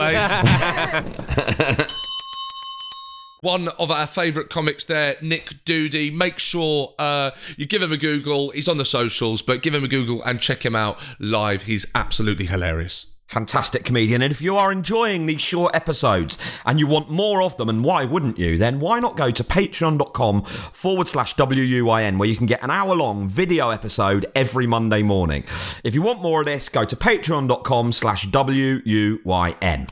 One 3.41 3.69
of 3.69 3.91
our 3.91 4.07
favourite 4.07 4.51
comics 4.51 4.85
there, 4.85 5.17
Nick 5.23 5.65
Doody. 5.65 6.11
Make 6.11 6.41
sure 6.41 6.95
uh, 6.99 7.31
you 7.57 7.67
give 7.67 7.83
him 7.83 7.93
a 7.93 7.97
Google. 7.97 8.51
He's 8.51 8.67
on 8.69 8.79
the 8.79 8.85
socials, 8.85 9.43
but 9.43 9.63
give 9.63 9.75
him 9.75 9.85
a 9.85 9.89
Google 9.89 10.23
and 10.25 10.41
check 10.41 10.65
him 10.65 10.75
out 10.75 10.99
live. 11.21 11.63
He's 11.63 11.87
absolutely 11.95 12.47
hilarious. 12.47 13.13
Fantastic 13.29 13.85
comedian. 13.85 14.23
And 14.23 14.33
if 14.33 14.41
you 14.41 14.57
are 14.57 14.73
enjoying 14.73 15.27
these 15.27 15.43
short 15.43 15.77
episodes 15.77 16.39
and 16.65 16.81
you 16.81 16.87
want 16.87 17.11
more 17.11 17.43
of 17.43 17.57
them, 17.59 17.69
and 17.69 17.85
why 17.85 18.05
wouldn't 18.07 18.39
you, 18.39 18.57
then 18.57 18.81
why 18.81 19.01
not 19.01 19.19
go 19.19 19.31
to 19.31 19.45
patreon.com 19.45 20.45
forward 20.45 21.09
slash 21.09 21.35
WUYN 21.37 22.19
where 22.19 22.29
you 22.29 22.37
can 22.37 22.47
get 22.47 22.63
an 22.63 22.71
hour 22.71 22.97
long 22.97 23.29
video 23.29 23.69
episode 23.69 24.27
every 24.35 24.67
Monday 24.67 25.03
morning. 25.03 25.45
If 25.85 25.95
you 25.95 26.01
want 26.01 26.23
more 26.23 26.41
of 26.41 26.47
this, 26.47 26.71
go 26.71 26.87
to 26.87 26.97
patreon.com 26.97 27.93
slash 27.93 28.27
WUYN. 28.27 29.91